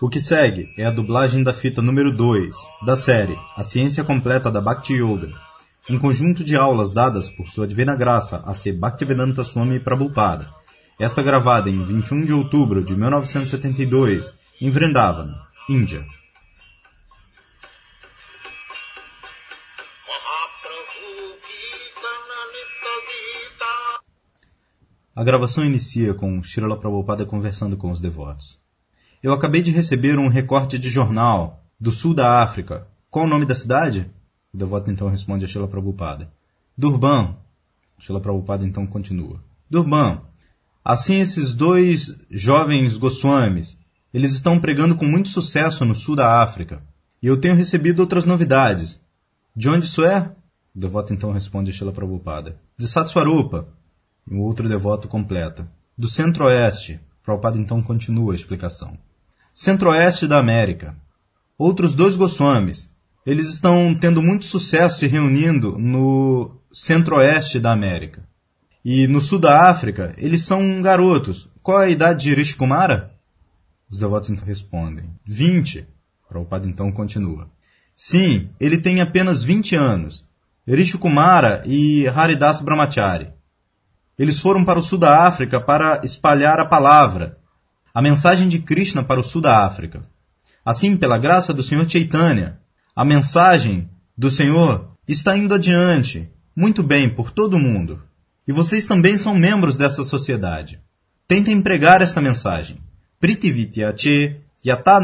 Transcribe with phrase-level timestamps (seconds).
[0.00, 4.50] O que segue é a dublagem da fita número 2 da série A Ciência Completa
[4.50, 5.32] da Bhakti Yoga,
[5.88, 10.48] um conjunto de aulas dadas por sua divina graça a ser Bhaktivedanta Swami Prabhupada,
[10.98, 15.34] esta gravada em 21 de outubro de 1972 em Vrindavan,
[15.68, 16.04] Índia.
[25.14, 28.58] A gravação inicia com Srila Prabhupada conversando com os devotos.
[29.22, 32.86] Eu acabei de receber um recorte de jornal do sul da África.
[33.10, 34.10] Qual o nome da cidade?
[34.54, 36.32] O devoto então responde a Srila Prabhupada.
[36.76, 37.36] Durban.
[38.00, 39.38] Srila Prabhupada então continua.
[39.68, 40.22] Durban.
[40.82, 43.78] Assim esses dois jovens Goswamis,
[44.14, 46.82] eles estão pregando com muito sucesso no sul da África.
[47.22, 48.98] E eu tenho recebido outras novidades.
[49.54, 50.32] De onde isso é?
[50.74, 52.58] O devoto então responde a Srila Prabhupada.
[52.78, 53.68] De Satswarupa.
[54.30, 55.70] E o outro devoto completa.
[55.96, 57.00] Do centro-oeste.
[57.22, 58.98] Prabhupada então continua a explicação
[59.54, 60.96] centro-oeste da América.
[61.58, 62.88] Outros dois Goswamis,
[63.24, 68.26] eles estão tendo muito sucesso se reunindo no centro-oeste da América.
[68.84, 71.48] E no sul da África, eles são garotos.
[71.62, 73.12] Qual a idade de Rishi Kumara?
[73.88, 75.10] Os devotos então respondem.
[75.24, 75.86] 20.
[76.28, 77.48] Prabhupada então continua.
[77.94, 80.24] Sim, ele tem apenas 20 anos.
[80.66, 83.28] Rishi Kumara e Haridas Brahmachari.
[84.18, 87.38] Eles foram para o sul da África para espalhar a palavra
[87.94, 90.02] a mensagem de Krishna para o sul da África.
[90.64, 92.58] Assim, pela graça do Senhor Chaitanya,
[92.96, 98.02] a mensagem do Senhor está indo adiante, muito bem, por todo o mundo.
[98.46, 100.80] E vocês também são membros dessa sociedade.
[101.28, 102.78] Tentem pregar esta mensagem.
[103.20, 105.00] Prithivityache Yata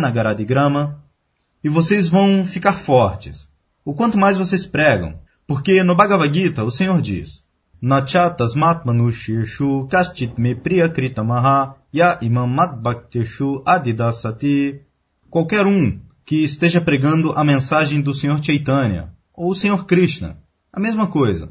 [1.62, 3.48] e vocês vão ficar fortes.
[3.84, 7.42] O quanto mais vocês pregam, porque no Bhagavad Gita o Senhor diz:
[7.80, 14.80] Nacha tasmat manusheshu kaschit me priyakritamaha ya imam madbhakteshu adidasati.
[15.30, 20.38] Qualquer um que esteja pregando a mensagem do Senhor Chaitanya, ou o Senhor Krishna,
[20.72, 21.50] a mesma coisa.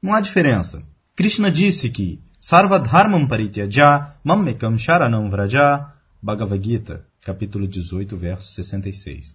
[0.00, 0.82] Não há diferença.
[1.16, 5.92] Krishna disse que Sarvadharmam parityaja mammekam sharanam vraja
[6.22, 9.34] Bhagavad Gita, capítulo 18, verso 66.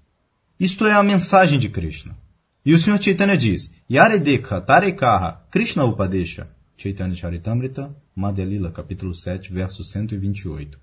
[0.59, 2.16] Isto é a mensagem de Krishna.
[2.63, 9.51] E o Senhor Chaitanya diz, Yaredekha Tarekaha Krishna Upadesha, Chaitanya Charitamrita, Madhya Lila, capítulo 7,
[9.51, 10.79] verso 128.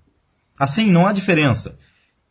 [0.57, 1.77] Assim, não há diferença.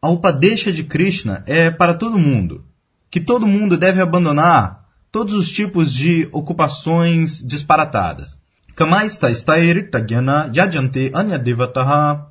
[0.03, 2.63] A Upadesha de Krishna é para todo mundo,
[3.11, 8.37] que todo mundo deve abandonar todos os tipos de ocupações disparatadas.
[8.75, 12.27] Kamaista stairita gyana yajante anyadevataha,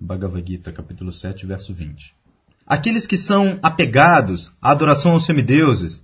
[0.00, 2.14] Bhagavad Gita, capítulo 7, verso 20.
[2.66, 6.02] Aqueles que são apegados à adoração aos semideuses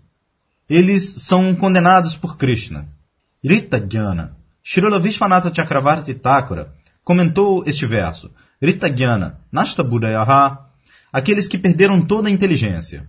[0.75, 2.89] eles são condenados por Krishna.
[3.45, 4.35] Rita Jnana.
[4.65, 6.73] Srila Vishwanatha Chakravarti Thakura
[7.05, 8.31] comentou este verso.
[8.61, 10.67] Rita Jnana, Nashta Buddhayaha,
[11.13, 13.07] aqueles que perderam toda a inteligência.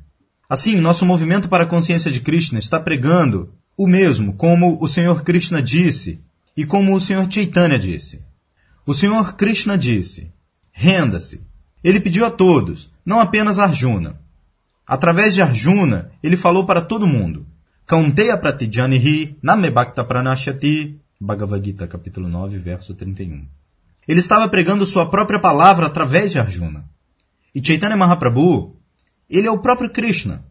[0.50, 5.24] Assim, nosso movimento para a consciência de Krishna está pregando o mesmo como o Senhor
[5.24, 6.20] Krishna disse
[6.58, 8.22] e como o Senhor Chaitanya disse.
[8.86, 10.32] O Senhor Krishna disse:
[10.74, 11.40] renda-se.
[11.82, 14.20] Ele pediu a todos, não apenas a Arjuna.
[14.86, 17.46] Através de Arjuna, ele falou para todo mundo.
[17.86, 21.00] Kaunteya pratijanihi namebhakta pranashyati.
[21.20, 23.46] Bhagavad Gita, capítulo 9, verso 31.
[24.08, 26.86] Ele estava pregando sua própria palavra através de Arjuna.
[27.54, 28.76] E Chaitanya Mahaprabhu,
[29.30, 30.46] ele é o próprio Krishna.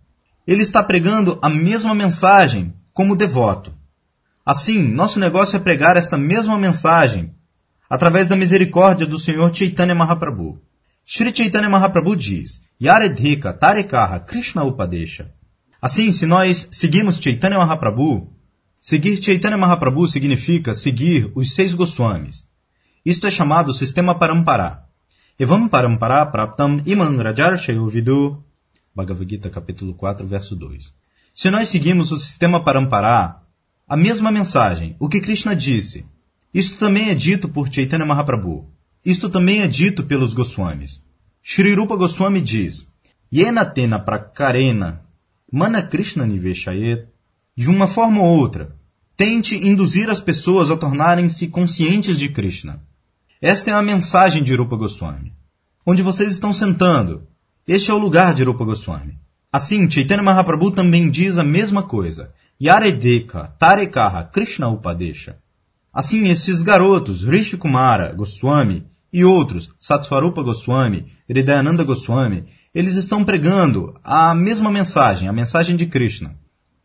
[0.47, 3.73] Ele está pregando a mesma mensagem como devoto.
[4.45, 7.35] Assim, nosso negócio é pregar esta mesma mensagem
[7.89, 10.61] através da misericórdia do Senhor Chaitanya Mahaprabhu.
[11.07, 15.31] Sri Chaitanya Mahaprabhu diz, Yaredhika Tarekaha Krishna Upadesha.
[15.83, 18.31] Assim, se nós seguimos Chaitanya Mahaprabhu,
[18.81, 22.45] seguir Chaitanya Mahaprabhu significa seguir os seis Goswamis.
[23.05, 24.85] Isto é chamado sistema Parampara.
[25.37, 27.57] Evam Parampara Praptam Iman Rajar
[27.89, 28.41] Vidu.
[28.95, 30.93] Bhagavad Gita, capítulo 4, verso 2.
[31.35, 33.43] Se nós seguimos o sistema Parampara,
[33.89, 36.07] a mesma mensagem, o que Krishna disse,
[36.55, 38.69] isto também é dito por Chaitanya Mahaprabhu.
[39.05, 41.03] Isto também é dito pelos Goswamis.
[41.43, 42.87] Shri Rupa Goswami diz,
[43.33, 45.02] Yena tena prakarena
[45.55, 47.09] Mana Krishna Niveshayet,
[47.55, 48.75] de uma forma ou outra,
[49.15, 52.83] tente induzir as pessoas a tornarem-se conscientes de Krishna.
[53.39, 55.35] Esta é a mensagem de Rupa Goswami.
[55.85, 57.29] Onde vocês estão sentando,
[57.69, 59.19] este é o lugar de Rupa Goswami.
[59.53, 62.33] Assim, Chaitanya Mahaprabhu também diz a mesma coisa.
[62.59, 65.37] Yaredeka, Tarekaha, Krishna Upadesha.
[65.93, 73.95] Assim, esses garotos, Rishi Kumara, Goswami e outros, Satsvarupa Goswami, Hridayananda Goswami, eles estão pregando
[74.03, 76.35] a mesma mensagem, a mensagem de Krishna.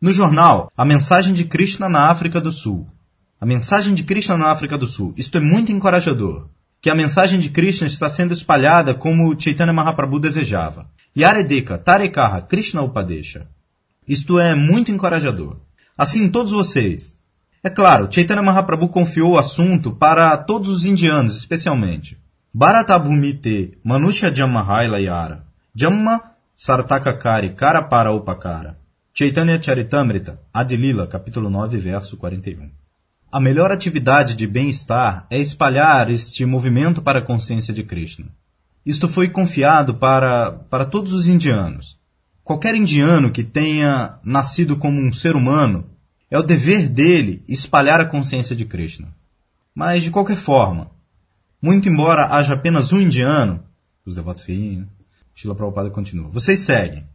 [0.00, 2.86] No jornal, a mensagem de Krishna na África do Sul.
[3.40, 5.14] A mensagem de Krishna na África do Sul.
[5.16, 6.48] Isto é muito encorajador.
[6.80, 10.88] que a mensagem de Krishna está sendo espalhada como Chaitanya Mahaprabhu desejava.
[11.16, 13.48] Yaredeka Tarekaha Krishna Upadesha.
[14.06, 15.56] Isto é muito encorajador.
[15.96, 17.16] Assim, todos vocês.
[17.64, 22.16] É claro, Chaitanya Mahaprabhu confiou o assunto para todos os indianos, especialmente.
[22.54, 24.64] Bharatabhumite Manusha Jamma
[24.98, 25.47] Yara.
[25.80, 28.76] Jamma Sartakakari Karapara Upakara.
[29.14, 32.68] Chaitanya Charitamrita, Adilila, capítulo 9, verso 41.
[33.30, 38.26] A melhor atividade de bem-estar é espalhar este movimento para a consciência de Krishna.
[38.84, 41.96] Isto foi confiado para, para todos os indianos.
[42.42, 45.88] Qualquer indiano que tenha nascido como um ser humano,
[46.28, 49.14] é o dever dele espalhar a consciência de Krishna.
[49.72, 50.90] Mas, de qualquer forma,
[51.62, 53.62] muito embora haja apenas um indiano,
[54.04, 54.88] os devotos riem,
[55.38, 57.08] Shila Prabhupada continua, vocês seguem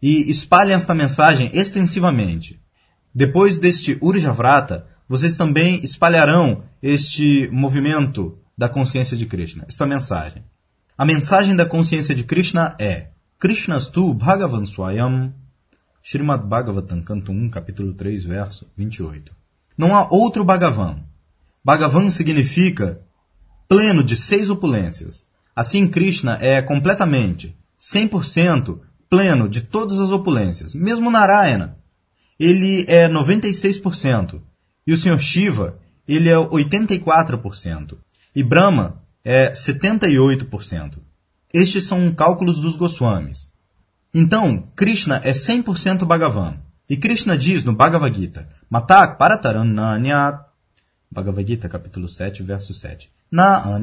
[0.00, 2.58] e espalhem esta mensagem extensivamente.
[3.14, 10.42] Depois deste Urjavrata, vocês também espalharão este movimento da consciência de Krishna, esta mensagem.
[10.96, 15.34] A mensagem da consciência de Krishna é Krishnastu Bhagavan Swayam,
[16.02, 19.30] Srimad Bhagavatam, canto 1, capítulo 3, verso 28.
[19.76, 21.04] Não há outro Bhagavan.
[21.62, 23.02] Bhagavan significa
[23.68, 25.27] pleno de seis opulências.
[25.58, 28.78] Assim, Krishna é completamente, 100%,
[29.10, 30.72] pleno de todas as opulências.
[30.72, 31.76] Mesmo Narayana,
[32.38, 34.40] ele é 96%.
[34.86, 35.18] E o Sr.
[35.18, 35.76] Shiva,
[36.06, 37.98] ele é 84%.
[38.36, 40.98] E Brahma é 78%.
[41.52, 43.48] Estes são cálculos dos Goswamis.
[44.14, 46.54] Então, Krishna é 100% Bhagavan.
[46.88, 50.38] E Krishna diz no Bhagavad Gita, Matak Paratarananyat,
[51.10, 53.10] Bhagavad Gita, capítulo 7, verso 7.
[53.28, 53.80] Na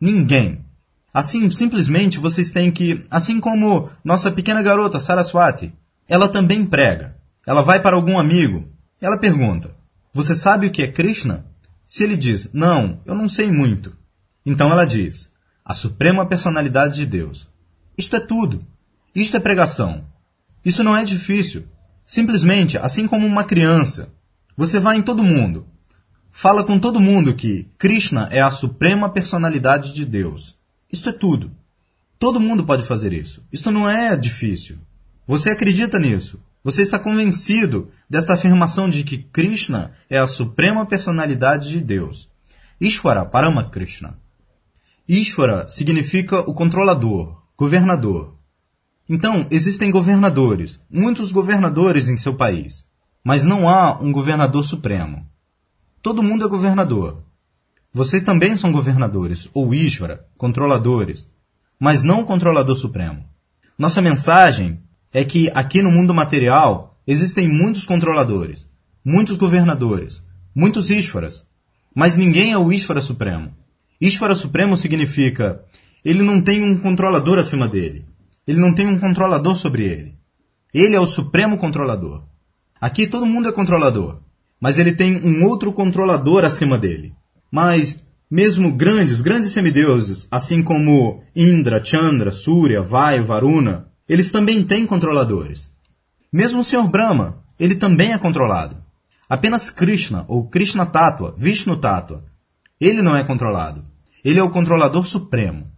[0.00, 0.66] ninguém
[1.12, 5.72] Assim, simplesmente vocês têm que, assim como nossa pequena garota Saraswati,
[6.08, 7.16] ela também prega.
[7.46, 8.68] Ela vai para algum amigo.
[9.00, 9.74] Ela pergunta:
[10.12, 11.46] Você sabe o que é Krishna?
[11.86, 13.96] Se ele diz: Não, eu não sei muito.
[14.44, 15.30] Então ela diz:
[15.64, 17.48] A suprema personalidade de Deus.
[17.96, 18.64] Isto é tudo.
[19.14, 20.04] Isto é pregação.
[20.64, 21.64] Isso não é difícil.
[22.04, 24.10] Simplesmente, assim como uma criança,
[24.56, 25.66] você vai em todo mundo.
[26.30, 30.57] Fala com todo mundo que Krishna é a suprema personalidade de Deus.
[30.92, 31.50] Isto é tudo.
[32.18, 33.42] Todo mundo pode fazer isso.
[33.52, 34.78] Isto não é difícil.
[35.26, 36.40] Você acredita nisso.
[36.64, 42.28] Você está convencido desta afirmação de que Krishna é a suprema personalidade de Deus.
[42.80, 44.18] Ishvara Parama Krishna.
[45.08, 48.34] Ishvara significa o controlador, governador.
[49.08, 52.84] Então, existem governadores, muitos governadores em seu país,
[53.24, 55.26] mas não há um governador supremo.
[56.02, 57.22] Todo mundo é governador.
[57.92, 61.28] Vocês também são governadores, ou Ishvara, controladores,
[61.80, 63.24] mas não o controlador supremo.
[63.78, 64.80] Nossa mensagem
[65.12, 68.68] é que aqui no mundo material existem muitos controladores,
[69.04, 70.22] muitos governadores,
[70.54, 71.46] muitos Ishvaras,
[71.94, 73.54] mas ninguém é o Ishvara supremo.
[74.00, 75.64] Ishvara supremo significa
[76.04, 78.06] ele não tem um controlador acima dele.
[78.46, 80.14] Ele não tem um controlador sobre ele.
[80.72, 82.22] Ele é o supremo controlador.
[82.80, 84.20] Aqui todo mundo é controlador,
[84.60, 87.14] mas ele tem um outro controlador acima dele.
[87.50, 87.98] Mas,
[88.30, 95.70] mesmo grandes, grandes semideuses, assim como Indra, Chandra, Surya, Vayu, Varuna, eles também têm controladores.
[96.32, 96.88] Mesmo o Sr.
[96.88, 98.76] Brahma, ele também é controlado.
[99.28, 102.24] Apenas Krishna, ou Krishna Tattva, Vishnu Tattva,
[102.80, 103.84] ele não é controlado.
[104.24, 105.70] Ele é o controlador supremo.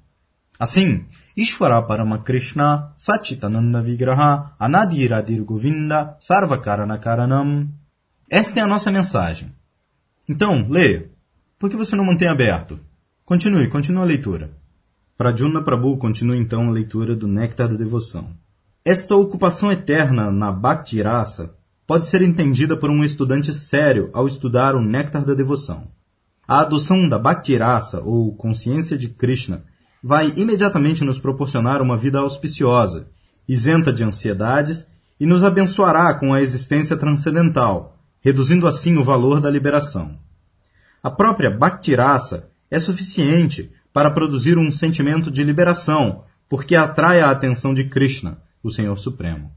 [0.59, 1.07] Assim,
[1.37, 7.69] Ishvara Parama Krishna Sachitananda Vigraha Anadiradir Govinda Sarvakarana Karanam.
[8.29, 9.55] Esta é a nossa mensagem.
[10.29, 11.11] Então, leia.
[11.61, 12.81] Por que você não mantém aberto?
[13.23, 14.51] Continue, continue a leitura.
[15.15, 18.31] Pradyumna Prabhu continua então a leitura do Néctar da Devoção.
[18.83, 21.55] Esta ocupação eterna na Bhakti Rasa
[21.87, 25.87] pode ser entendida por um estudante sério ao estudar o Néctar da Devoção.
[26.49, 29.63] A adoção da Bhakti Rasa, ou consciência de Krishna,
[30.03, 33.07] vai imediatamente nos proporcionar uma vida auspiciosa,
[33.47, 34.87] isenta de ansiedades
[35.21, 40.19] e nos abençoará com a existência transcendental, reduzindo assim o valor da liberação.
[41.03, 47.73] A própria Bhaktirasa é suficiente para produzir um sentimento de liberação, porque atrai a atenção
[47.73, 49.51] de Krishna, o Senhor Supremo.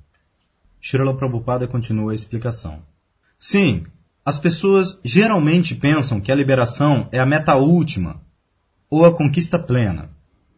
[0.81, 2.81] Srila Prabhupada continua a explicação.
[3.37, 3.83] Sim,
[4.25, 8.21] as pessoas geralmente pensam que a liberação é a meta última,
[8.89, 10.09] ou a conquista plena.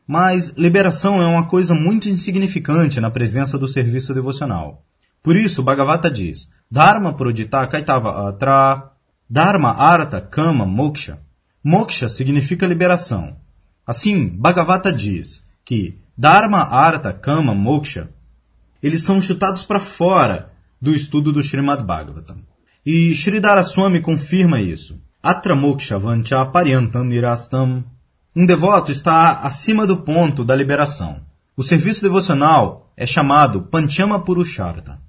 [0.08, 4.84] Mas liberação é uma coisa muito insignificante na presença do serviço devocional.
[5.24, 8.92] Por isso, Bhagavata diz, Dharma prodita kaitava atra
[9.30, 11.20] Dharma, Artha, Kama, Moksha.
[11.64, 13.36] Moksha significa liberação.
[13.86, 18.10] Assim, Bhagavata diz que Dharma, Artha, Kama, Moksha,
[18.82, 22.38] eles são chutados para fora do estudo do Srimad Bhagavatam.
[22.86, 25.02] E Sridhara Swami confirma isso.
[25.24, 27.84] Atra Moksha Vancha Paryantam Nirastam.
[28.36, 31.20] Um devoto está acima do ponto da liberação.
[31.58, 35.00] O serviço devocional é chamado Panchama Purushartha.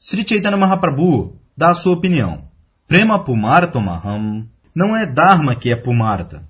[0.00, 2.50] Sri Chaitanya Mahaprabhu dá a sua opinião.
[2.92, 6.46] Prema Pumarta Maham não é Dharma que é Pumarta.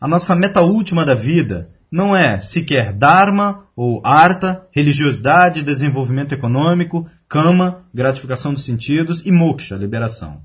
[0.00, 7.08] A nossa meta última da vida não é sequer Dharma ou Artha, religiosidade, desenvolvimento econômico,
[7.28, 10.42] Kama, gratificação dos sentidos e Moksha, liberação.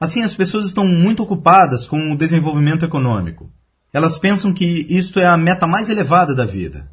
[0.00, 3.50] Assim, as pessoas estão muito ocupadas com o desenvolvimento econômico.
[3.92, 6.90] Elas pensam que isto é a meta mais elevada da vida.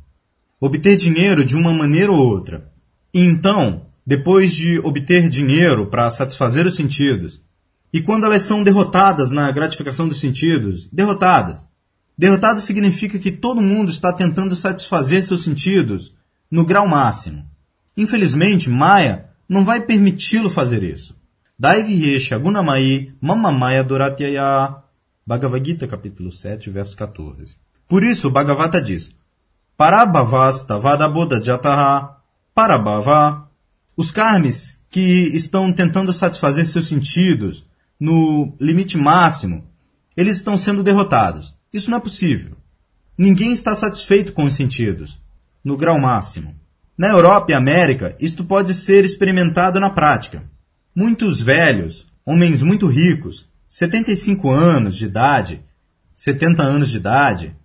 [0.60, 2.70] Obter dinheiro de uma maneira ou outra.
[3.14, 7.42] E então, depois de obter dinheiro para satisfazer os sentidos,
[7.94, 11.64] e quando elas são derrotadas na gratificação dos sentidos, derrotadas.
[12.18, 16.12] Derrotadas significa que todo mundo está tentando satisfazer seus sentidos
[16.50, 17.48] no grau máximo.
[17.96, 21.16] Infelizmente, Maya não vai permiti-lo fazer isso.
[21.58, 24.76] Daiviye Shagunamai Mamamaya Doratyaya
[25.26, 27.56] Bhagavad Gita, capítulo 7, verso 14.
[27.88, 29.12] Por isso, o Bhagavata diz,
[29.78, 32.18] Parabhavas Tavadaboda Jataha
[32.56, 33.48] Parabhava.
[33.96, 37.66] Os karmis que estão tentando satisfazer seus sentidos
[38.04, 39.64] no limite máximo,
[40.18, 41.56] eles estão sendo derrotados.
[41.72, 42.58] Isso não é possível.
[43.18, 45.22] Ninguém está satisfeito com os sentidos,
[45.64, 46.54] no grau máximo.
[46.98, 50.44] Na Europa e América, isto pode ser experimentado na prática.
[50.94, 55.64] Muitos velhos, homens muito ricos, 75 anos de idade,
[56.14, 57.56] 70 anos de idade,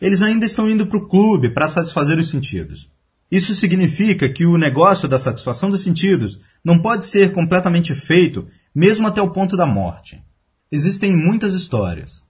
[0.00, 2.88] eles ainda estão indo para o clube para satisfazer os sentidos.
[3.28, 9.06] Isso significa que o negócio da satisfação dos sentidos não pode ser completamente feito mesmo
[9.06, 10.22] até o ponto da morte.
[10.70, 12.22] Existem muitas histórias.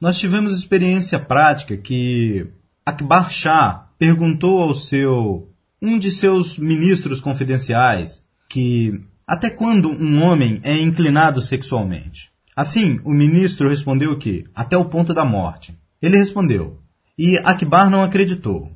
[0.00, 2.46] Nós tivemos experiência prática que
[2.86, 5.48] Akbar Shah perguntou ao seu
[5.82, 12.30] um de seus ministros confidenciais que até quando um homem é inclinado sexualmente.
[12.56, 15.78] Assim, o ministro respondeu que até o ponto da morte.
[16.02, 16.78] Ele respondeu,
[17.16, 18.72] e Akbar não acreditou.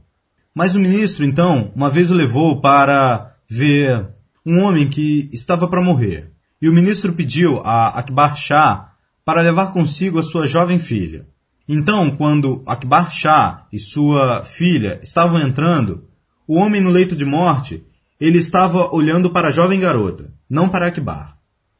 [0.54, 4.06] Mas o ministro, então, uma vez o levou para ver
[4.46, 6.30] um homem que estava para morrer.
[6.64, 11.28] E o ministro pediu a Akbar Shah para levar consigo a sua jovem filha.
[11.68, 16.08] Então, quando Akbar Shah e sua filha estavam entrando,
[16.48, 17.84] o homem no leito de morte,
[18.18, 21.36] ele estava olhando para a jovem garota, não para Akbar.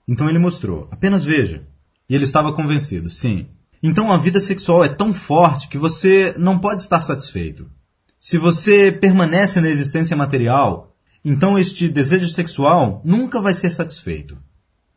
[0.07, 1.67] Então ele mostrou, apenas veja.
[2.07, 3.47] E ele estava convencido, sim.
[3.83, 7.71] Então a vida sexual é tão forte que você não pode estar satisfeito.
[8.21, 14.37] Se você permanece na existência material, então este desejo sexual nunca vai ser satisfeito.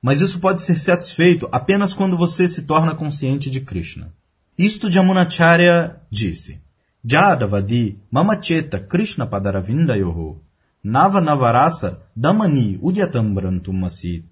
[0.01, 4.13] Mas isso pode ser satisfeito apenas quando você se torna consciente de Krishna.
[4.57, 6.61] Isto Jamunacharya disse.
[7.03, 10.41] Jadavadi mamacheta Krishna padaravindayoho
[10.83, 14.25] nava navarasa damani udyatambrantumasit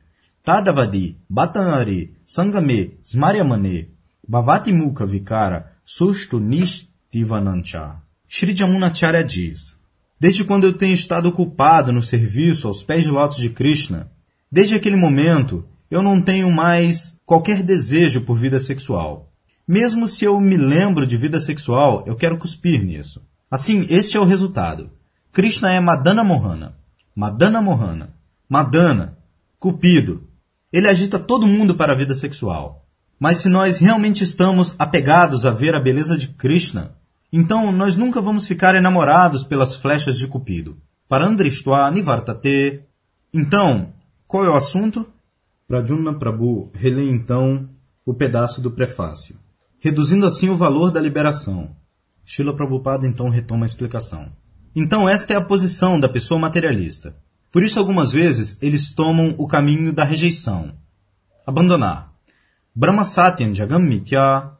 [0.46, 3.90] Tadavadi, Batanari, Sangame, Smaryamane,
[4.30, 8.04] Bhavati Mukha Vikara, Susto Nishtivanancha.
[8.28, 9.76] Shri Jamunacharya diz,
[10.20, 14.12] Desde quando eu tenho estado ocupado no serviço aos pés de lótus de Krishna,
[14.52, 19.32] desde aquele momento eu não tenho mais qualquer desejo por vida sexual.
[19.68, 23.22] Mesmo se eu me lembro de vida sexual, eu quero cuspir nisso.
[23.50, 24.92] Assim, este é o resultado.
[25.32, 26.76] Krishna é Madana Mohana.
[27.16, 28.14] Madana Mohana.
[28.48, 29.18] Madana.
[29.60, 30.30] Cupido.
[30.72, 32.86] Ele agita todo mundo para a vida sexual.
[33.20, 36.96] Mas se nós realmente estamos apegados a ver a beleza de Krishna,
[37.32, 40.78] então nós nunca vamos ficar enamorados pelas flechas de Cupido.
[41.08, 42.82] Parandrishtua nivartate.
[43.34, 43.94] Então,
[44.28, 45.08] qual é o assunto?
[45.68, 47.70] Pradyumna Prabhu relê então
[48.06, 49.38] o pedaço do prefácio,
[49.80, 51.76] reduzindo assim o valor da liberação.
[52.26, 54.32] Srila Prabhupada então retoma a explicação.
[54.76, 57.16] Então esta é a posição da pessoa materialista.
[57.52, 60.74] Por isso, algumas vezes, eles tomam o caminho da rejeição.
[61.48, 62.12] Abandonar.
[62.76, 64.52] Brahma Satyam Jagam Mitya.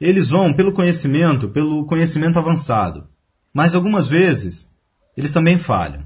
[0.00, 3.06] Eles vão pelo conhecimento, pelo conhecimento avançado.
[3.52, 4.68] Mas algumas vezes,
[5.16, 6.04] eles também falham.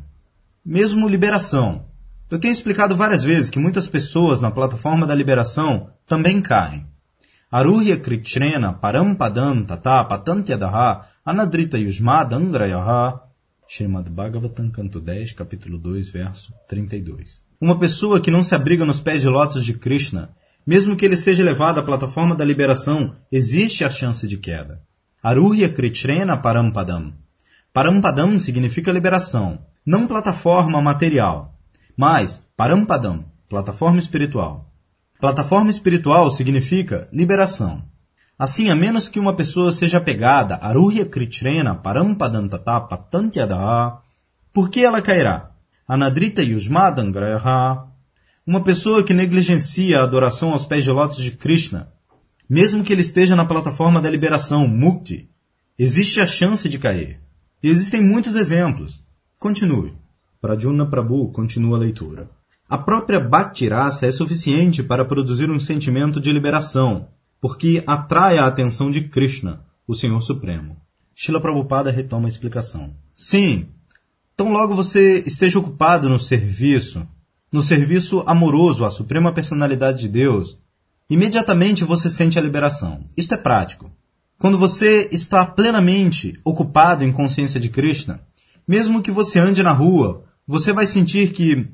[0.63, 1.88] Mesmo liberação.
[2.31, 6.87] Eu tenho explicado várias vezes que muitas pessoas na plataforma da liberação também caem.
[7.51, 13.23] Aruhya Kritrena Parampadam Tata Patantyadaha Anadrita Yusmadangrayaha
[13.67, 17.41] Srimad Bhagavatam, canto 10, capítulo 2, verso 32.
[17.59, 20.31] Uma pessoa que não se abriga nos pés de lótus de Krishna,
[20.67, 24.83] mesmo que ele seja levado à plataforma da liberação, existe a chance de queda.
[25.23, 27.15] Aruhya Kritrena Parampadam.
[27.73, 31.58] Parampadam significa liberação, não plataforma material,
[31.99, 34.71] mas Parampadam, plataforma espiritual.
[35.19, 37.83] Plataforma espiritual significa liberação.
[38.39, 43.99] Assim, a menos que uma pessoa seja pegada, Aruhya Kritrena Parampadantata Patantyada,
[44.53, 45.51] por que ela cairá?
[45.89, 47.89] Anadrita Yusmadangraha,
[48.47, 51.93] uma pessoa que negligencia a adoração aos pés de lótus de Krishna,
[52.49, 55.29] mesmo que ele esteja na plataforma da liberação, Mukti,
[55.77, 57.21] existe a chance de cair.
[57.61, 59.03] E existem muitos exemplos.
[59.37, 59.95] Continue.
[60.41, 62.31] Pradyumna Prabhu continua a leitura.
[62.69, 67.09] A própria Bhakti Rasa é suficiente para produzir um sentimento de liberação,
[67.41, 70.77] porque atrai a atenção de Krishna, o Senhor Supremo.
[71.13, 72.95] Shila Prabhupada retoma a explicação.
[73.17, 73.67] Sim,
[74.37, 77.05] tão logo você esteja ocupado no serviço,
[77.51, 80.57] no serviço amoroso à Suprema Personalidade de Deus,
[81.11, 83.05] imediatamente você sente a liberação.
[83.17, 83.91] Isto é prático.
[84.39, 88.21] Quando você está plenamente ocupado em consciência de Krishna,
[88.69, 91.69] mesmo que você ande na rua, você vai sentir que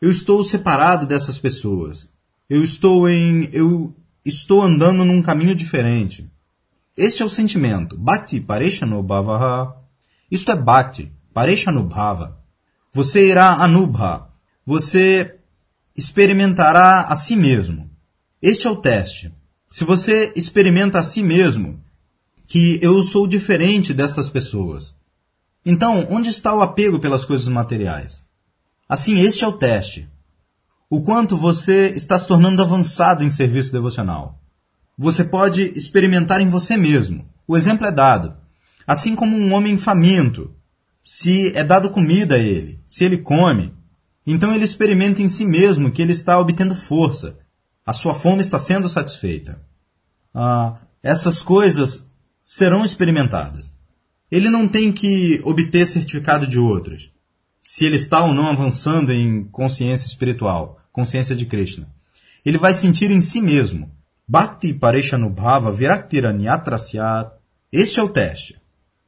[0.00, 2.08] eu estou separado dessas pessoas.
[2.48, 3.92] Eu estou em eu
[4.24, 6.30] estou andando num caminho diferente.
[6.96, 7.98] Este é o sentimento.
[7.98, 9.74] Bhakti Pareshanubhavaha.
[10.30, 12.38] Isto é Bhakti, Pareshanubhava.
[12.92, 14.28] Você irá anubha.
[14.64, 15.34] Você
[15.96, 17.90] experimentará a si mesmo.
[18.40, 19.32] Este é o teste.
[19.68, 21.82] Se você experimenta a si mesmo,
[22.46, 24.94] que eu sou diferente destas pessoas.
[25.64, 28.22] Então, onde está o apego pelas coisas materiais?
[28.88, 30.08] Assim, este é o teste.
[30.90, 34.38] O quanto você está se tornando avançado em serviço devocional
[34.96, 37.28] você pode experimentar em você mesmo.
[37.46, 38.36] O exemplo é dado.
[38.86, 40.54] Assim como um homem faminto,
[41.04, 43.74] se é dado comida a ele, se ele come,
[44.26, 47.36] então ele experimenta em si mesmo que ele está obtendo força,
[47.84, 49.60] a sua fome está sendo satisfeita.
[50.34, 52.04] Ah, essas coisas
[52.42, 53.72] serão experimentadas.
[54.34, 57.12] Ele não tem que obter certificado de outros,
[57.62, 61.86] se ele está ou não avançando em consciência espiritual, consciência de Krishna.
[62.44, 63.92] Ele vai sentir em si mesmo
[64.26, 67.30] Bhakti Pareshanubhava Viraktiranyatrasyat.
[67.70, 68.60] Este é o teste.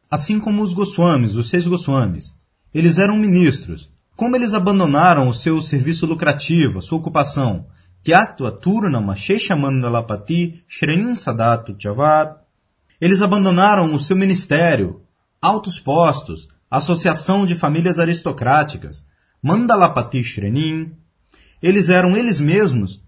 [0.08, 2.32] Assim como os Goswamis, os seis Goswamis,
[2.72, 3.90] eles eram ministros.
[4.14, 7.66] Como eles abandonaram o seu serviço lucrativo, a sua ocupação,
[8.00, 12.36] Tyatva Turnama Sheshamandalapati Shrenin Sadatu Chavat,
[13.00, 15.02] eles abandonaram o seu ministério,
[15.40, 19.04] altos postos, associação de famílias aristocráticas,
[19.42, 20.92] Mandalapati Shrenin.
[21.62, 23.00] Eles eram eles mesmos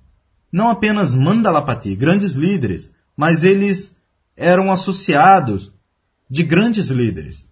[0.52, 3.94] não apenas Mandalapati, grandes líderes, mas eles
[4.36, 5.72] eram associados
[6.28, 7.46] de grandes líderes.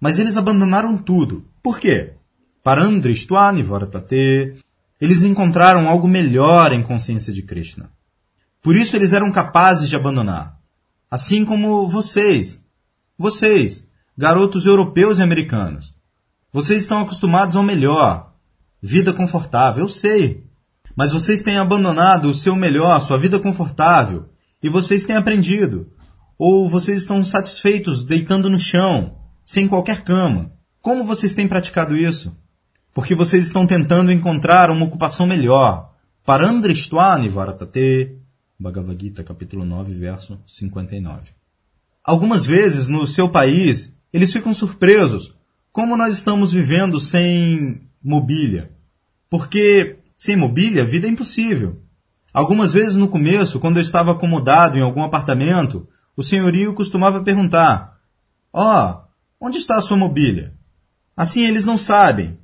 [0.00, 1.44] Mas eles abandonaram tudo.
[1.62, 2.14] Por quê?
[2.62, 4.56] Parandristvani Varatate.
[5.00, 7.90] Eles encontraram algo melhor em consciência de Krishna.
[8.62, 10.58] Por isso eles eram capazes de abandonar.
[11.10, 12.60] Assim como vocês.
[13.16, 13.84] Vocês,
[14.18, 15.94] garotos europeus e americanos.
[16.52, 18.34] Vocês estão acostumados ao melhor.
[18.82, 20.48] Vida confortável, eu sei
[20.98, 25.92] mas vocês têm abandonado o seu melhor, sua vida confortável, e vocês têm aprendido.
[26.36, 30.50] Ou vocês estão satisfeitos deitando no chão, sem qualquer cama.
[30.82, 32.36] Como vocês têm praticado isso?
[32.92, 35.94] Porque vocês estão tentando encontrar uma ocupação melhor.
[36.24, 38.18] Parandristvani Varatate.
[38.58, 41.30] Bhagavad Gita, capítulo 9, verso 59.
[42.02, 45.34] Algumas vezes, no seu país, eles ficam surpresos
[45.72, 48.72] como nós estamos vivendo sem mobília.
[49.30, 51.80] Porque sem mobília, vida é impossível.
[52.32, 57.98] Algumas vezes no começo, quando eu estava acomodado em algum apartamento, o senhorio costumava perguntar:
[58.52, 60.54] Ó, oh, onde está a sua mobília?
[61.16, 62.38] Assim eles não sabem.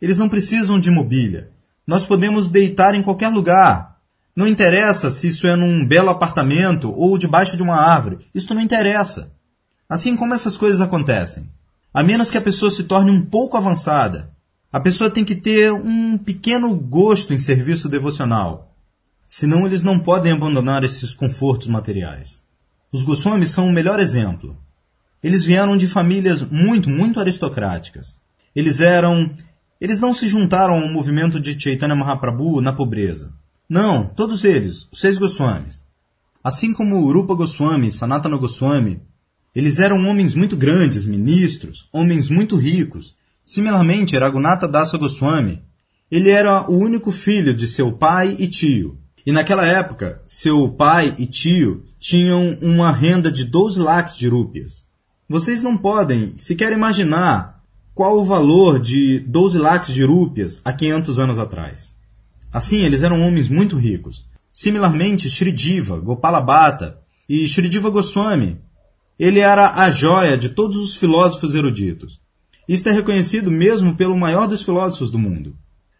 [0.00, 1.50] Eles não precisam de mobília.
[1.86, 3.98] Nós podemos deitar em qualquer lugar.
[4.36, 8.18] Não interessa se isso é num belo apartamento ou debaixo de uma árvore.
[8.32, 9.32] Isto não interessa.
[9.88, 11.46] Assim como essas coisas acontecem.
[11.94, 14.30] A menos que a pessoa se torne um pouco avançada,
[14.70, 18.74] a pessoa tem que ter um pequeno gosto em serviço devocional,
[19.26, 22.42] senão eles não podem abandonar esses confortos materiais.
[22.92, 24.58] Os Goswamis são o melhor exemplo.
[25.22, 28.18] Eles vieram de famílias muito, muito aristocráticas.
[28.54, 29.34] Eles eram.
[29.80, 33.32] Eles não se juntaram ao movimento de Chaitanya Mahaprabhu na pobreza.
[33.68, 35.82] Não, todos eles, os seis Goswamis.
[36.42, 39.00] Assim como Urupa Goswami Sanatana Goswami,
[39.54, 43.16] eles eram homens muito grandes, ministros, homens muito ricos,
[43.48, 45.62] Similarmente, Raghunatha Dasa Goswami,
[46.10, 48.98] ele era o único filho de seu pai e tio.
[49.24, 54.84] E naquela época, seu pai e tio tinham uma renda de 12 lakhs de rúpias.
[55.26, 57.62] Vocês não podem sequer imaginar
[57.94, 61.94] qual o valor de 12 lakhs de rúpias há 500 anos atrás.
[62.52, 64.26] Assim, eles eram homens muito ricos.
[64.52, 68.60] Similarmente, Shridiva, Gopalabhata e Shridiva Goswami,
[69.18, 72.20] ele era a joia de todos os filósofos eruditos.
[72.68, 75.56] Isto é reconhecido mesmo pelo maior dos filósofos do mundo.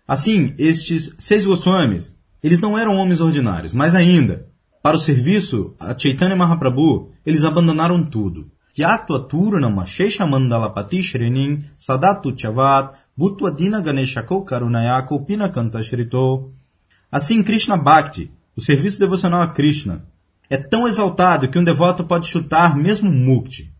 [0.06, 4.46] Assim, estes seis Goswamis, eles não eram homens ordinários, mas ainda,
[4.82, 8.50] para o serviço a Chaitanya Mahaprabhu, eles abandonaram tudo.
[8.72, 16.52] Tyatva Turnama Sheshamandalapati Shrenin Sadatu Chavat Bhutvadina Ganeshako Karunayako Pinakanta Shrito.
[17.10, 20.06] Assim, Krishna Bhakti, o serviço devocional a Krishna,
[20.50, 23.72] é tão exaltado que um devoto pode chutar mesmo Mukti.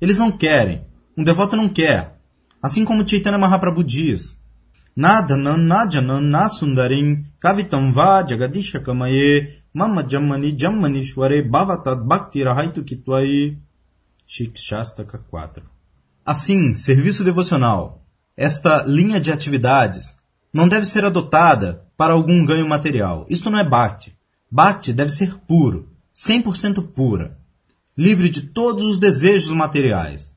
[0.00, 0.84] Eles não querem.
[1.16, 2.18] Um devoto não quer.
[2.62, 4.36] Assim como Chaitanya Mahaprabhu diz.
[4.96, 13.56] Nadhanam najanam nasundarim kavitam va jagadisha kamaye mama jammani jammanishware bhavatad bhakti rahaitu kitwai.
[14.26, 15.62] Shikshastaka 4
[16.24, 18.04] Assim, serviço devocional,
[18.36, 20.16] esta linha de atividades,
[20.52, 23.26] não deve ser adotada para algum ganho material.
[23.28, 24.14] Isto não é bhakti.
[24.50, 25.88] Bhakti deve ser puro,
[26.20, 27.38] 100% pura,
[27.96, 30.34] livre de todos os desejos materiais,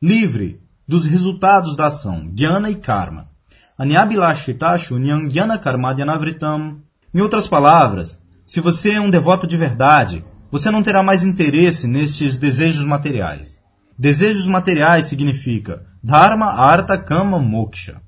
[0.00, 3.28] livre dos resultados da ação, jnana e karma.
[3.76, 6.80] Anyabilashitashu nyang karmadyanavritam.
[7.12, 8.16] Em outras palavras,
[8.46, 13.58] se você é um devoto de verdade, você não terá mais interesse nestes desejos materiais.
[13.98, 18.00] Desejos materiais significa Dharma, Artha, Kama, Moksha.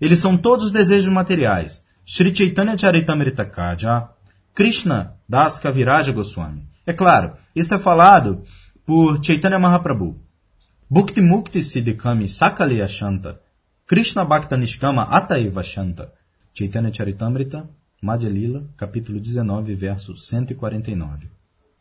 [0.00, 1.82] Eles são todos desejos materiais.
[2.06, 4.08] Sri Chaitanya Charitamrita Kaja,
[4.60, 6.68] Krishna Das Kaviraja Goswami.
[6.86, 8.42] É claro, isto é falado
[8.84, 10.20] por Chaitanya Mahaprabhu.
[10.90, 13.40] Bhukti Mukti Siddhikami Sakali Ashanta,
[13.86, 16.12] Krishna Bhakta Nishkama Ataiva Shanta.
[16.52, 17.66] Chaitanya Charitamrita,
[18.02, 21.30] Madhya capítulo 19, verso 149.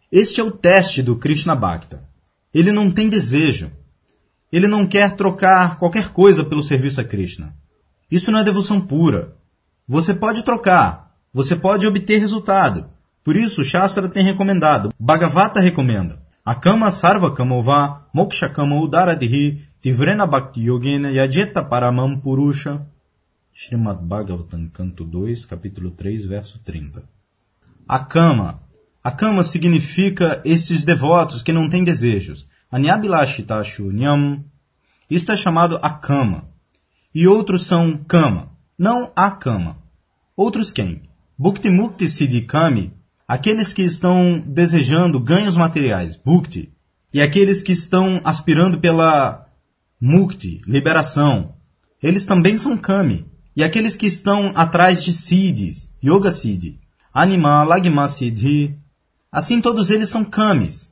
[0.09, 2.01] Este é o teste do Krishna Bhakta.
[2.53, 3.73] Ele não tem desejo.
[4.49, 7.53] Ele não quer trocar qualquer coisa pelo serviço a Krishna.
[8.09, 9.35] Isso não é devoção pura.
[9.85, 12.89] Você pode trocar, você pode obter resultado.
[13.23, 20.61] Por isso, Shastra tem recomendado, Bhagavata recomenda, Akama Sarva Kamova Moksha Kama Udaradhi Tivrena Bhakti
[20.61, 22.85] Yogena Yajeta Paramam Purusha.
[23.53, 27.03] Srimad Bhagavatam, canto 2, capítulo 3, verso 30.
[27.87, 28.61] Akama.
[29.03, 32.47] Akama significa esses devotos que não têm desejos.
[32.71, 34.43] Anyabilashitashu Nyam.
[35.09, 36.49] Isto é chamado Akama.
[37.13, 39.77] E outros são Kama, não Akama.
[40.35, 41.08] Outros quem?
[41.41, 42.91] Bhukti Mukti Siddhikami,
[43.25, 46.69] aqueles que estão desejando ganhos materiais, Bhukti,
[47.13, 49.47] e aqueles que estão aspirando pela
[50.01, 51.55] Mukti, liberação,
[52.03, 53.25] eles também são Kami.
[53.55, 56.77] E aqueles que estão atrás de Siddhis, Yoga Siddhi,
[57.13, 58.77] Anima, Lagma Siddhi,
[59.31, 60.89] assim todos eles são Kamis.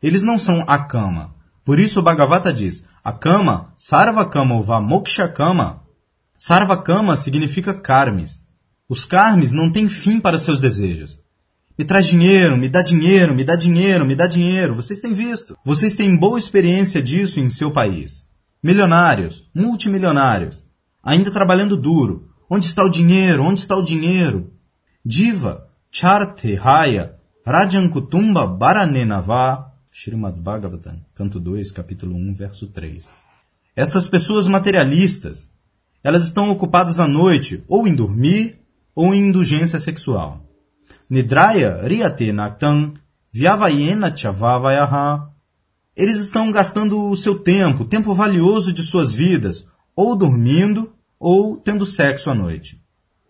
[0.00, 1.34] Eles não são Akama.
[1.64, 5.82] Por isso o Bhagavata diz, Akama, Sarvakama Uva Moksha Kama.
[6.38, 8.40] Sarvakama significa karmis.
[8.90, 11.16] Os karmis não têm fim para seus desejos.
[11.78, 14.74] Me traz dinheiro, me dá dinheiro, me dá dinheiro, me dá dinheiro.
[14.74, 15.56] Vocês têm visto.
[15.64, 18.26] Vocês têm boa experiência disso em seu país.
[18.60, 20.64] Milionários, multimilionários,
[21.00, 22.30] ainda trabalhando duro.
[22.50, 23.44] Onde está o dinheiro?
[23.44, 24.52] Onde está o dinheiro?
[25.06, 27.14] Diva, Charte, Raya,
[27.46, 33.12] Rajankutumba, Baranenava, Srimad Bhagavatam, canto 2, capítulo 1, verso 3.
[33.76, 35.48] Estas pessoas materialistas,
[36.02, 38.59] elas estão ocupadas à noite ou em dormir
[39.00, 40.44] ou indulgência sexual.
[41.08, 42.92] Nidraya Riyate Naktam
[43.32, 45.30] Vyavayena Chavavayaha
[45.96, 51.86] eles estão gastando o seu tempo, tempo valioso de suas vidas, ou dormindo ou tendo
[51.86, 52.78] sexo à noite.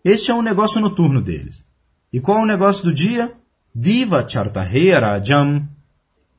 [0.03, 1.63] Este é o negócio noturno deles.
[2.11, 3.33] E qual é o negócio do dia?
[3.73, 5.67] Diva Chartaheya Jam.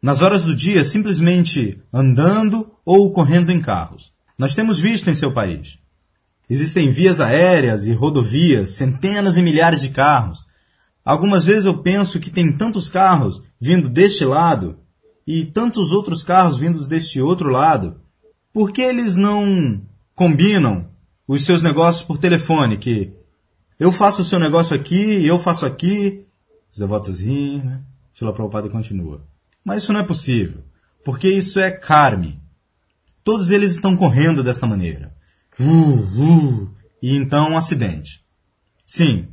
[0.02, 4.12] Nas horas do dia, simplesmente andando ou correndo em carros.
[4.38, 5.78] Nós temos visto em seu país.
[6.52, 10.44] Existem vias aéreas e rodovias, centenas e milhares de carros.
[11.02, 14.78] Algumas vezes eu penso que tem tantos carros vindo deste lado
[15.26, 18.02] e tantos outros carros vindos deste outro lado,
[18.52, 19.80] por que eles não
[20.14, 20.90] combinam
[21.26, 22.76] os seus negócios por telefone?
[22.76, 23.14] Que
[23.80, 26.26] eu faço o seu negócio aqui, eu faço aqui,
[26.70, 27.80] os devotos riem, né?
[28.12, 29.22] Shila Prabhupada continua.
[29.64, 30.62] Mas isso não é possível,
[31.02, 32.34] porque isso é karma.
[33.24, 35.14] Todos eles estão correndo dessa maneira.
[35.58, 36.70] Uh, uh,
[37.02, 38.22] e então um acidente.
[38.84, 39.28] Sim,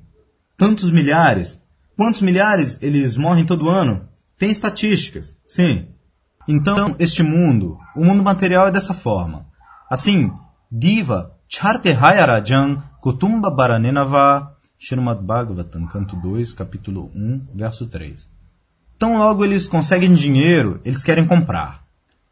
[0.58, 1.60] tantos milhares.
[1.97, 4.08] Quantos milhares eles morrem todo ano?
[4.38, 5.88] Tem estatísticas, sim.
[6.47, 9.45] Então, este mundo, o mundo material é dessa forma.
[9.89, 10.32] Assim,
[10.71, 18.27] Diva Chartehayarajan Kutumba Baranenava Srimad Bhagavatam, canto 2, capítulo 1, verso 3.
[18.97, 21.84] Tão logo eles conseguem dinheiro, eles querem comprar.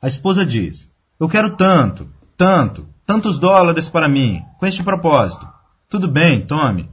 [0.02, 5.48] A esposa diz, eu quero tanto, tanto, tantos dólares para mim, com este propósito.
[5.89, 6.91] Tudo bem, tome.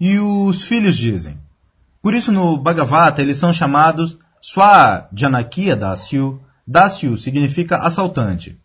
[0.00, 1.38] E os filhos dizem,
[2.00, 6.40] por isso no Bhagavata eles são chamados Swajanakiya Dasyu.
[6.66, 8.58] Dasyu significa assaltante.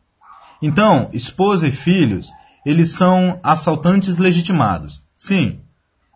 [0.62, 2.32] Então, esposa e filhos,
[2.66, 5.04] eles são assaltantes legitimados.
[5.18, 5.60] Sim,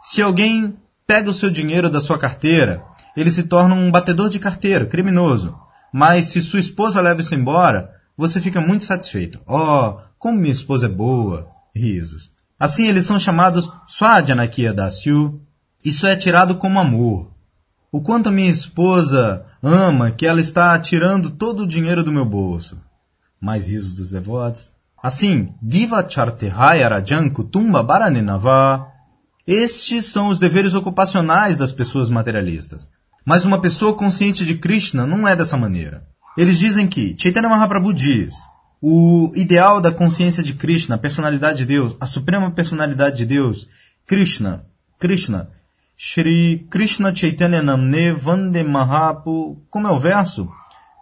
[0.01, 2.81] se alguém pega o seu dinheiro da sua carteira,
[3.17, 5.59] ele se torna um batedor de carteira, criminoso.
[5.91, 9.39] Mas se sua esposa leva isso embora, você fica muito satisfeito.
[9.45, 11.47] Oh, como minha esposa é boa!
[11.75, 12.31] Risos.
[12.59, 15.39] Assim eles são chamados Swajanakiya Dasyu,
[15.85, 17.31] isso é tirado como amor.
[17.91, 22.25] O quanto a minha esposa ama que ela está tirando todo o dinheiro do meu
[22.25, 22.77] bolso.
[23.39, 24.71] Mais risos dos devotos.
[25.01, 28.87] Assim, Diva Chartehaya Rajan Kutumba Baranenava.
[29.45, 32.89] Estes são os deveres ocupacionais das pessoas materialistas.
[33.23, 36.05] Mas uma pessoa consciente de Krishna não é dessa maneira.
[36.37, 38.35] Eles dizem que Chaitanya Mahaprabhu diz:
[38.79, 43.67] o ideal da consciência de Krishna, a personalidade de Deus, a suprema personalidade de Deus,
[44.05, 44.63] Krishna,
[44.99, 45.49] Krishna,
[45.97, 50.47] Shri Krishna Chaitanya Namne Vande Mahapu, como é o verso?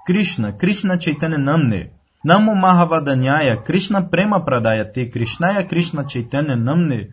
[0.06, 1.92] Krishna, Krishna Chaitanya Namne,
[2.24, 7.10] Namo Mahavadanyaya, Krishna Prema Pradayate, Krishnaya Krishna Chaitanya Namne,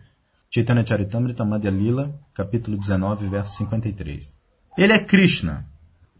[0.49, 4.33] Chaitanya Charitamrita Madhya Lila, capítulo 19, verso 53.
[4.77, 5.72] Ele é Krishna.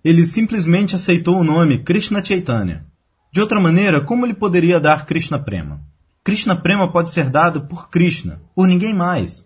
[0.03, 2.85] Ele simplesmente aceitou o nome Krishna Chaitanya.
[3.31, 5.81] De outra maneira, como ele poderia dar Krishna Prema?
[6.23, 9.45] Krishna Prema pode ser dado por Krishna, por ninguém mais.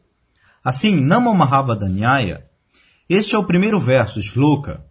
[0.64, 2.44] Assim, Namo Mahavadanyaya,
[3.10, 4.84] este é o primeiro verso, Shloka,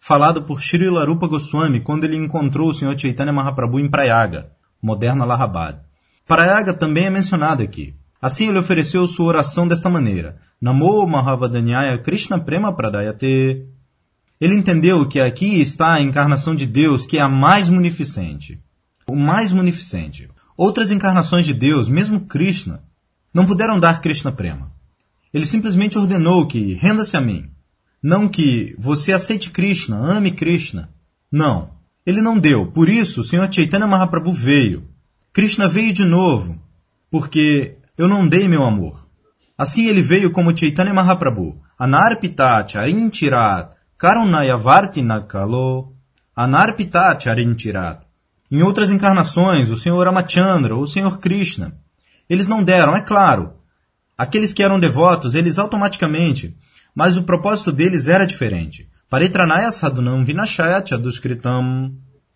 [0.00, 2.98] falado por Srila Rupa Goswami quando ele encontrou o Sr.
[2.98, 4.50] Chaitanya Mahaprabhu em Prayaga,
[4.82, 5.78] moderna Allahabad.
[6.26, 7.94] Prayaga também é mencionado aqui.
[8.20, 13.66] Assim ele ofereceu sua oração desta maneira: Namo Mahavadanyaya Krishna Prema Pradayate.
[14.40, 18.58] Ele entendeu que aqui está a encarnação de Deus que é a mais munificente.
[19.06, 20.30] O mais munificente.
[20.56, 22.82] Outras encarnações de Deus, mesmo Krishna,
[23.34, 24.72] não puderam dar Krishna Prema.
[25.32, 27.50] Ele simplesmente ordenou que renda-se a mim.
[28.02, 30.88] Não que você aceite Krishna, ame Krishna.
[31.30, 31.72] Não.
[32.04, 32.66] Ele não deu.
[32.66, 34.88] Por isso, o Senhor Chaitanya Mahaprabhu veio.
[35.32, 36.60] Krishna veio de novo,
[37.10, 39.06] porque eu não dei meu amor.
[39.56, 41.60] Assim ele veio como Chaitanya Mahaprabhu.
[41.78, 45.92] Anarpita charintirat karunayavarti nakalo.
[46.34, 48.00] Anarpita charintirat.
[48.50, 51.76] Em outras encarnações, o Senhor Ramachandra ou o Senhor Krishna.
[52.28, 53.52] Eles não deram, é claro.
[54.16, 56.56] Aqueles que eram devotos, eles automaticamente
[56.94, 58.88] mas o propósito deles era diferente.
[59.08, 61.92] Paritranaya sadhunam vinashaya chaduskritam.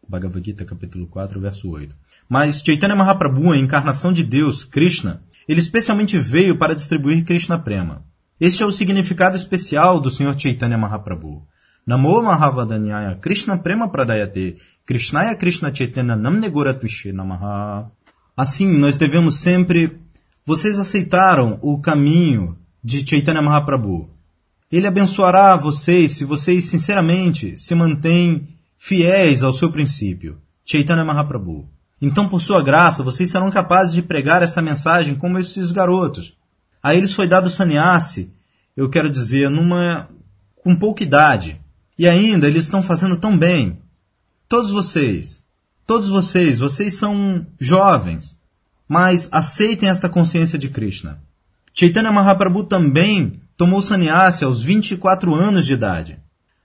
[0.09, 1.94] Bhagavad Gita, capítulo 4, verso 8.
[2.29, 8.05] Mas Chaitanya Mahaprabhu, a encarnação de Deus, Krishna, ele especialmente veio para distribuir Krishna Prema.
[8.40, 10.38] Este é o significado especial do Sr.
[10.38, 11.46] Chaitanya Mahaprabhu.
[11.87, 17.90] Namo Mahavadanyaya Krishna Prema Pradayate Krishnaya Krishna Chaitanya Namnegoratvishe Namaha.
[18.35, 20.01] Assim, nós devemos sempre...
[20.47, 24.09] Vocês aceitaram o caminho de Chaitanya Mahaprabhu.
[24.73, 30.38] Ele abençoará vocês se vocês sinceramente se mantêm fiéis ao seu princípio.
[30.64, 31.68] Chaitanya Mahaprabhu.
[32.01, 36.35] Então, por sua graça, vocês serão capazes de pregar essa mensagem como esses garotos.
[36.83, 38.31] A eles foi dado sannyasi,
[38.75, 40.09] eu quero dizer, numa
[40.62, 41.63] com pouca idade.
[41.99, 43.79] E ainda eles estão fazendo tão bem.
[44.49, 45.43] Todos vocês,
[45.87, 48.37] todos vocês, vocês são jovens,
[48.89, 51.21] mas aceitem esta consciência de Krishna.
[51.73, 56.19] Chaitanya Mahaprabhu também tomou sannyasa aos 24 anos de idade.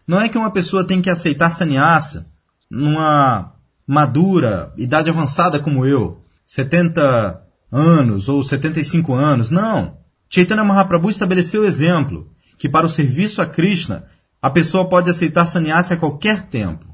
[0.07, 2.25] Não é que uma pessoa tem que aceitar sannyasa
[2.69, 3.53] numa
[3.87, 9.51] madura, idade avançada como eu, 70 anos ou 75 anos.
[9.51, 9.97] Não.
[10.29, 14.05] Chaitanya Mahaprabhu estabeleceu o exemplo que para o serviço a Krishna
[14.41, 16.85] a pessoa pode aceitar sannyasa a qualquer tempo.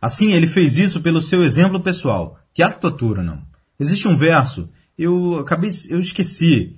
[0.00, 2.38] Assim, ele fez isso pelo seu exemplo pessoal.
[2.54, 3.38] Tyaktaturnam.
[3.78, 6.76] Existe um verso, eu acabei, eu esqueci,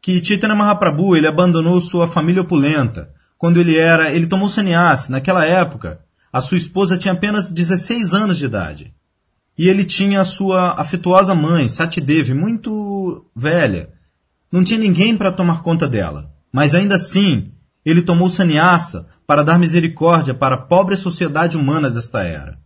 [0.00, 3.10] que Chaitanya Mahaprabhu ele abandonou sua família opulenta.
[3.38, 5.08] Quando ele era, ele tomou sannyas.
[5.08, 6.00] Naquela época,
[6.32, 8.94] a sua esposa tinha apenas 16 anos de idade.
[9.56, 13.90] E ele tinha a sua afetuosa mãe, Satidevi, muito velha.
[14.50, 16.32] Não tinha ninguém para tomar conta dela.
[16.52, 17.52] Mas ainda assim,
[17.84, 22.58] ele tomou sannyasa para dar misericórdia para a pobre sociedade humana desta era.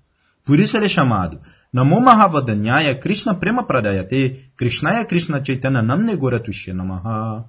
[0.44, 1.40] Por isso ele é chamado
[1.72, 7.44] Namo Mahavadanyaya Krishna Prema Pradayate Krishnaya Krishna Chaitanya Namne Goratushe Namaha.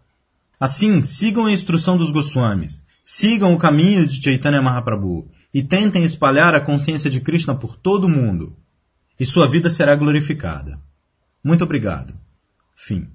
[0.60, 6.54] Assim, sigam a instrução dos Goswamis, sigam o caminho de Chaitanya Mahaprabhu e tentem espalhar
[6.54, 8.56] a consciência de Krishna por todo o mundo.
[9.18, 10.80] E sua vida será glorificada.
[11.44, 12.14] Muito obrigado.
[12.76, 13.08] Fim.